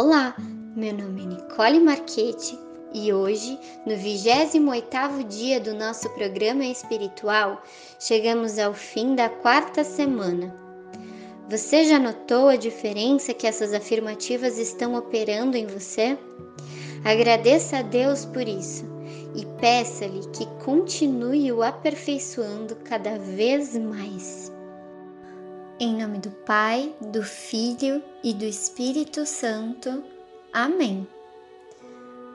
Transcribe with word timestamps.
Olá, 0.00 0.36
meu 0.76 0.94
nome 0.94 1.24
é 1.24 1.26
Nicole 1.26 1.80
Marchetti 1.80 2.56
e 2.94 3.12
hoje, 3.12 3.58
no 3.84 3.94
28º 3.94 5.26
dia 5.26 5.58
do 5.58 5.74
nosso 5.74 6.08
programa 6.10 6.64
espiritual, 6.64 7.60
chegamos 7.98 8.60
ao 8.60 8.72
fim 8.72 9.16
da 9.16 9.28
quarta 9.28 9.82
semana. 9.82 10.54
Você 11.50 11.82
já 11.82 11.98
notou 11.98 12.46
a 12.46 12.54
diferença 12.54 13.34
que 13.34 13.44
essas 13.44 13.74
afirmativas 13.74 14.56
estão 14.56 14.94
operando 14.94 15.56
em 15.56 15.66
você? 15.66 16.16
Agradeça 17.04 17.78
a 17.78 17.82
Deus 17.82 18.24
por 18.24 18.46
isso 18.46 18.84
e 19.34 19.44
peça-lhe 19.60 20.24
que 20.28 20.46
continue 20.64 21.50
o 21.50 21.60
aperfeiçoando 21.60 22.76
cada 22.84 23.18
vez 23.18 23.76
mais. 23.76 24.47
Em 25.80 25.94
nome 25.94 26.18
do 26.18 26.30
Pai, 26.30 26.92
do 27.00 27.22
Filho 27.22 28.02
e 28.24 28.34
do 28.34 28.44
Espírito 28.44 29.24
Santo. 29.24 30.02
Amém. 30.52 31.06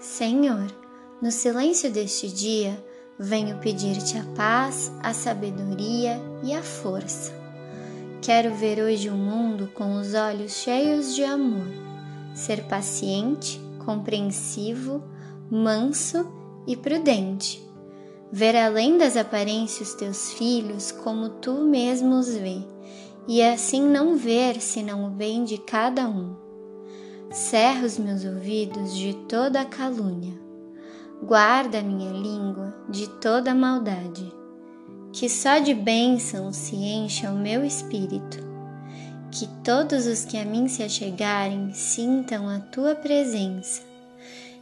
Senhor, 0.00 0.74
no 1.20 1.30
silêncio 1.30 1.92
deste 1.92 2.28
dia, 2.28 2.82
venho 3.18 3.58
pedir-te 3.58 4.16
a 4.16 4.24
paz, 4.34 4.90
a 5.02 5.12
sabedoria 5.12 6.18
e 6.42 6.54
a 6.54 6.62
força. 6.62 7.30
Quero 8.22 8.54
ver 8.54 8.82
hoje 8.82 9.10
o 9.10 9.14
mundo 9.14 9.70
com 9.74 10.00
os 10.00 10.14
olhos 10.14 10.52
cheios 10.52 11.14
de 11.14 11.22
amor, 11.22 11.68
ser 12.34 12.64
paciente, 12.64 13.60
compreensivo, 13.84 15.04
manso 15.50 16.26
e 16.66 16.74
prudente. 16.74 17.62
Ver 18.32 18.56
além 18.56 18.96
das 18.96 19.14
aparências 19.14 19.92
teus 19.92 20.32
filhos 20.32 20.90
como 20.90 21.28
tu 21.28 21.52
mesmo 21.52 22.18
os 22.18 22.34
vê 22.34 22.75
e 23.28 23.42
assim 23.42 23.82
não 23.82 24.16
ver 24.16 24.60
senão 24.60 25.06
o 25.06 25.10
bem 25.10 25.44
de 25.44 25.58
cada 25.58 26.08
um. 26.08 26.36
Cerra 27.30 27.84
os 27.84 27.98
meus 27.98 28.24
ouvidos 28.24 28.96
de 28.96 29.12
toda 29.28 29.64
calúnia, 29.64 30.34
guarda 31.22 31.82
minha 31.82 32.12
língua 32.12 32.74
de 32.88 33.08
toda 33.20 33.54
maldade, 33.54 34.32
que 35.12 35.28
só 35.28 35.58
de 35.58 35.74
bênção 35.74 36.52
se 36.52 36.76
encha 36.76 37.30
o 37.30 37.38
meu 37.38 37.64
espírito, 37.64 38.38
que 39.32 39.48
todos 39.64 40.06
os 40.06 40.24
que 40.24 40.38
a 40.38 40.44
mim 40.44 40.68
se 40.68 40.82
achegarem 40.82 41.72
sintam 41.72 42.48
a 42.48 42.60
tua 42.60 42.94
presença. 42.94 43.82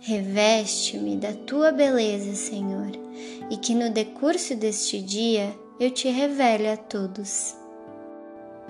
Reveste-me 0.00 1.16
da 1.16 1.32
tua 1.32 1.70
beleza, 1.70 2.34
Senhor, 2.34 2.90
e 3.50 3.56
que 3.56 3.74
no 3.74 3.90
decurso 3.90 4.54
deste 4.56 5.00
dia 5.00 5.54
eu 5.78 5.90
te 5.90 6.08
revele 6.08 6.68
a 6.68 6.76
todos. 6.76 7.61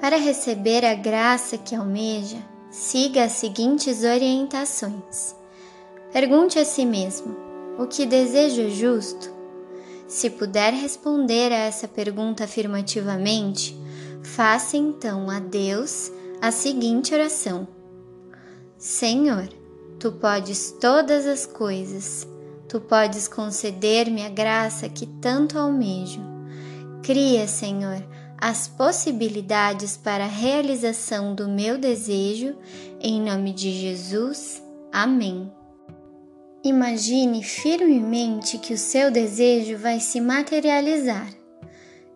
Para 0.00 0.16
receber 0.16 0.84
a 0.84 0.94
graça 0.94 1.58
que 1.58 1.74
almeja, 1.74 2.38
siga 2.70 3.24
as 3.24 3.32
seguintes 3.32 4.02
orientações. 4.02 5.36
Pergunte 6.12 6.58
a 6.58 6.64
si 6.64 6.86
mesmo: 6.86 7.36
o 7.78 7.86
que 7.86 8.06
desejo 8.06 8.70
justo? 8.70 9.30
Se 10.08 10.30
puder 10.30 10.72
responder 10.72 11.52
a 11.52 11.58
essa 11.58 11.86
pergunta 11.86 12.44
afirmativamente, 12.44 13.78
faça 14.22 14.76
então 14.76 15.28
a 15.28 15.38
Deus 15.38 16.10
a 16.40 16.50
seguinte 16.50 17.14
oração: 17.14 17.68
Senhor, 18.78 19.48
tu 19.98 20.12
podes 20.12 20.74
todas 20.80 21.26
as 21.26 21.44
coisas, 21.44 22.26
tu 22.66 22.80
podes 22.80 23.28
conceder-me 23.28 24.24
a 24.24 24.30
graça 24.30 24.88
que 24.88 25.06
tanto 25.06 25.58
almejo. 25.58 26.22
Cria, 27.02 27.46
Senhor, 27.46 28.02
as 28.40 28.66
possibilidades 28.66 29.96
para 29.96 30.24
a 30.24 30.28
realização 30.28 31.34
do 31.34 31.46
meu 31.46 31.76
desejo, 31.76 32.56
em 33.00 33.20
nome 33.20 33.52
de 33.52 33.70
Jesus. 33.70 34.62
Amém. 34.90 35.52
Imagine 36.64 37.42
firmemente 37.42 38.58
que 38.58 38.74
o 38.74 38.78
seu 38.78 39.10
desejo 39.10 39.76
vai 39.78 40.00
se 40.00 40.20
materializar. 40.20 41.28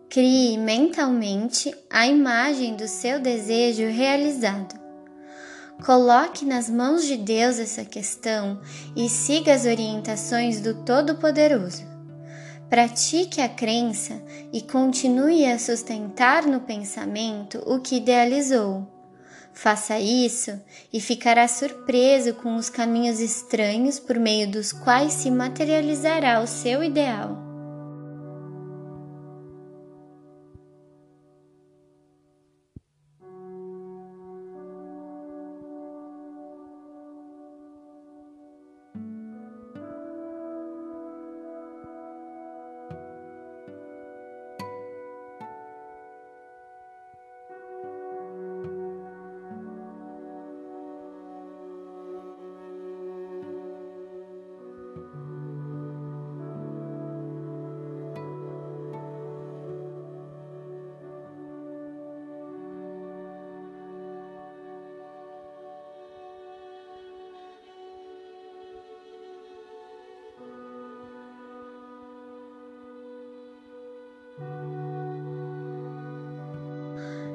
Crie 0.09 0.57
mentalmente 0.57 1.73
a 1.89 2.07
imagem 2.07 2.75
do 2.75 2.87
seu 2.87 3.19
desejo 3.19 3.87
realizado. 3.87 4.79
Coloque 5.83 6.45
nas 6.45 6.69
mãos 6.69 7.05
de 7.05 7.17
Deus 7.17 7.59
essa 7.59 7.83
questão 7.83 8.59
e 8.95 9.09
siga 9.09 9.53
as 9.53 9.65
orientações 9.65 10.61
do 10.61 10.73
Todo-Poderoso. 10.85 11.94
Pratique 12.69 13.41
a 13.41 13.47
crença 13.47 14.21
e 14.51 14.61
continue 14.61 15.45
a 15.45 15.59
sustentar 15.59 16.45
no 16.45 16.61
pensamento 16.61 17.61
o 17.65 17.79
que 17.79 17.97
idealizou. 17.97 18.87
Faça 19.53 19.99
isso 19.99 20.59
e 20.91 20.99
ficará 20.99 21.47
surpreso 21.47 22.33
com 22.33 22.55
os 22.55 22.69
caminhos 22.69 23.21
estranhos 23.21 23.99
por 23.99 24.19
meio 24.19 24.49
dos 24.49 24.73
quais 24.73 25.13
se 25.13 25.31
materializará 25.31 26.41
o 26.41 26.47
seu 26.47 26.83
ideal. 26.83 27.54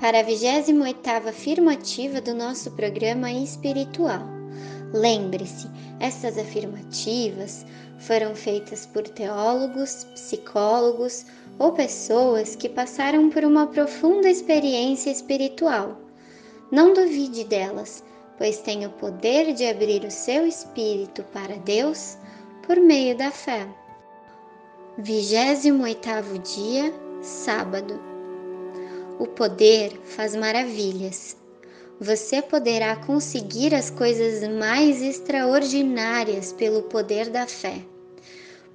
para 0.00 0.20
a 0.20 0.24
28ª 0.24 1.28
afirmativa 1.28 2.20
do 2.20 2.34
nosso 2.34 2.70
programa 2.72 3.32
espiritual. 3.32 4.20
Lembre-se, 4.92 5.68
essas 5.98 6.38
afirmativas 6.38 7.64
foram 7.98 8.34
feitas 8.34 8.86
por 8.86 9.02
teólogos, 9.02 10.04
psicólogos 10.14 11.24
ou 11.58 11.72
pessoas 11.72 12.54
que 12.54 12.68
passaram 12.68 13.30
por 13.30 13.44
uma 13.44 13.66
profunda 13.66 14.28
experiência 14.28 15.10
espiritual. 15.10 15.98
Não 16.70 16.92
duvide 16.92 17.44
delas, 17.44 18.04
pois 18.36 18.58
tem 18.58 18.84
o 18.84 18.90
poder 18.90 19.54
de 19.54 19.66
abrir 19.66 20.04
o 20.04 20.10
seu 20.10 20.46
espírito 20.46 21.22
para 21.32 21.56
Deus 21.56 22.18
por 22.66 22.76
meio 22.76 23.16
da 23.16 23.30
fé. 23.30 23.66
28º 25.00 26.38
dia, 26.42 26.92
sábado. 27.22 28.15
O 29.18 29.26
poder 29.26 29.98
faz 30.04 30.36
maravilhas. 30.36 31.38
Você 31.98 32.42
poderá 32.42 32.96
conseguir 32.96 33.74
as 33.74 33.88
coisas 33.88 34.46
mais 34.58 35.00
extraordinárias 35.00 36.52
pelo 36.52 36.82
poder 36.82 37.30
da 37.30 37.46
fé. 37.46 37.80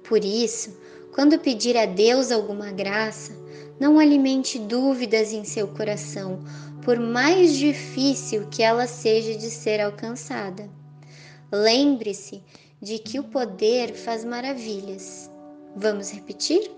Por 0.02 0.24
isso, 0.24 0.76
quando 1.14 1.38
pedir 1.38 1.76
a 1.76 1.86
Deus 1.86 2.32
alguma 2.32 2.72
graça, 2.72 3.32
não 3.78 4.00
alimente 4.00 4.58
dúvidas 4.58 5.32
em 5.32 5.44
seu 5.44 5.68
coração, 5.68 6.40
por 6.84 6.98
mais 6.98 7.56
difícil 7.56 8.48
que 8.50 8.64
ela 8.64 8.88
seja 8.88 9.38
de 9.38 9.48
ser 9.48 9.80
alcançada. 9.80 10.68
Lembre-se 11.52 12.42
de 12.80 12.98
que 12.98 13.20
o 13.20 13.24
poder 13.24 13.94
faz 13.94 14.24
maravilhas. 14.24 15.30
Vamos 15.76 16.10
repetir? 16.10 16.68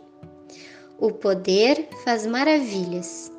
O 0.98 1.10
poder 1.10 1.88
faz 2.04 2.26
maravilhas 2.26 3.32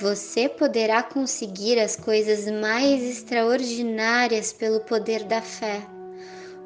você 0.00 0.48
poderá 0.48 1.02
conseguir 1.02 1.78
as 1.78 1.96
coisas 1.96 2.46
mais 2.60 3.02
extraordinárias 3.02 4.52
pelo 4.52 4.80
poder 4.80 5.24
da 5.24 5.40
fé. 5.40 5.86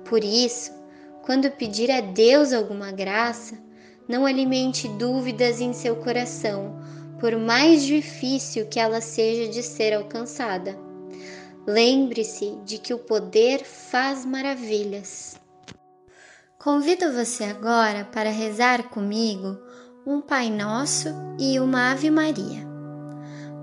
Por 0.05 0.25
isso, 0.25 0.73
Quando 1.23 1.51
pedir 1.51 1.91
a 1.91 2.01
Deus 2.01 2.53
alguma 2.53 2.91
graça, 2.91 3.57
não 4.09 4.27
alimente 4.27 4.89
dúvidas 4.89 5.61
em 5.61 5.73
seu 5.73 5.97
coração, 5.97 6.81
por 7.21 7.37
mais 7.37 7.85
difícil 7.85 8.67
que 8.67 8.81
ela 8.81 9.01
seja 9.01 9.49
de 9.49 9.63
ser 9.63 9.93
alcançada. 9.93 10.77
Lembre-se 11.67 12.57
de 12.65 12.79
que 12.79 12.95
o 12.95 12.99
poder 12.99 13.63
faz 13.65 14.25
maravilhas. 14.25 15.39
Convido 16.59 17.13
você 17.13 17.45
agora 17.45 18.05
para 18.07 18.31
rezar 18.31 18.89
comigo 18.89 19.57
um 20.07 20.21
Pai 20.21 20.51
Nosso 20.51 21.09
e 21.39 21.61
uma 21.61 21.93
Ave 21.93 22.11
Maria. 22.11 22.70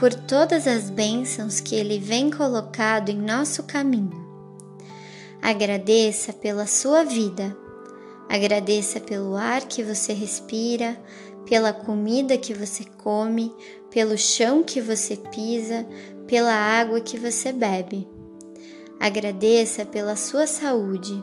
por 0.00 0.14
todas 0.14 0.66
as 0.66 0.88
bênçãos 0.88 1.60
que 1.60 1.74
Ele 1.74 1.98
vem 1.98 2.30
colocado 2.30 3.10
em 3.10 3.18
nosso 3.18 3.64
caminho. 3.64 4.18
Agradeça 5.42 6.32
pela 6.32 6.66
sua 6.66 7.04
vida, 7.04 7.54
agradeça 8.26 8.98
pelo 8.98 9.36
ar 9.36 9.60
que 9.68 9.82
você 9.82 10.14
respira, 10.14 10.98
pela 11.44 11.74
comida 11.74 12.38
que 12.38 12.54
você 12.54 12.82
come, 12.96 13.54
pelo 13.90 14.16
chão 14.16 14.62
que 14.62 14.80
você 14.80 15.16
pisa, 15.16 15.86
pela 16.26 16.54
água 16.54 17.02
que 17.02 17.18
você 17.18 17.52
bebe. 17.52 18.08
Agradeça 18.98 19.84
pela 19.84 20.16
sua 20.16 20.46
saúde 20.46 21.22